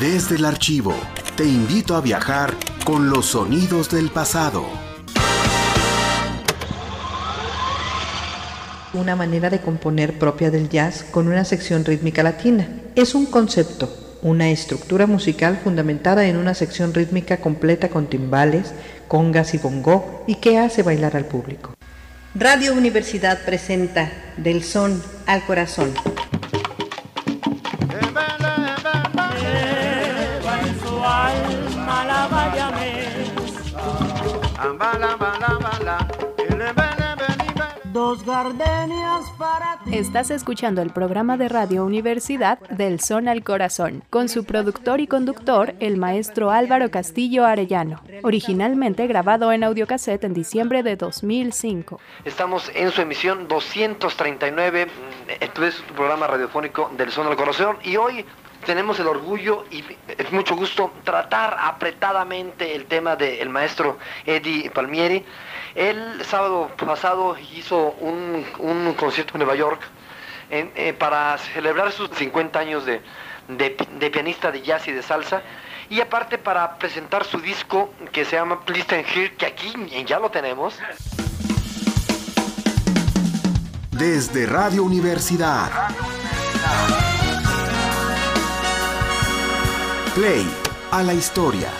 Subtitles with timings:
[0.00, 0.94] Desde el archivo,
[1.36, 2.54] te invito a viajar
[2.84, 4.64] con los sonidos del pasado.
[8.94, 12.68] Una manera de componer propia del jazz con una sección rítmica latina.
[12.94, 13.92] Es un concepto,
[14.22, 18.72] una estructura musical fundamentada en una sección rítmica completa con timbales,
[19.08, 21.74] congas y bongo y que hace bailar al público.
[22.36, 25.92] Radio Universidad presenta Del Son al Corazón.
[37.92, 39.96] Dos gardenias para ti.
[39.96, 45.08] Estás escuchando el programa de Radio Universidad Del Son al Corazón, con su productor y
[45.08, 51.98] conductor, el maestro Álvaro Castillo Arellano, originalmente grabado en audiocassette en diciembre de 2005.
[52.24, 54.86] Estamos en su emisión 239,
[55.40, 58.24] esto es tu programa radiofónico Del Son al Corazón, y hoy
[58.64, 65.24] tenemos el orgullo y es mucho gusto tratar apretadamente el tema del maestro Eddie Palmieri.
[65.74, 69.80] El sábado pasado hizo un, un concierto en Nueva York
[70.50, 73.02] eh, para celebrar sus 50 años de,
[73.48, 75.42] de, de, pianista de jazz y de salsa.
[75.90, 79.72] Y aparte para presentar su disco que se llama Please and Hear, que aquí
[80.06, 80.78] ya lo tenemos.
[83.90, 85.70] Desde Radio Universidad.
[90.18, 90.44] Play
[90.90, 91.70] a la historia.